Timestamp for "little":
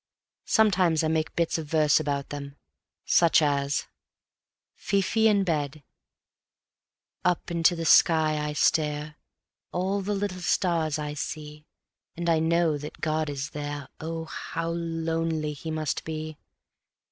10.15-10.41